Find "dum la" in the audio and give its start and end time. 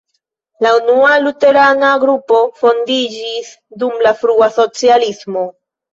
3.85-4.15